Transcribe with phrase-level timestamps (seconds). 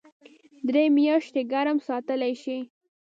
[0.67, 2.57] درې میاشتې ګرم ساتلی شي.